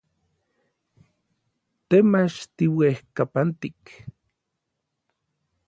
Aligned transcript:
Te 1.87 1.97
mach 2.11 2.37
tiuejkapantik. 2.55 3.81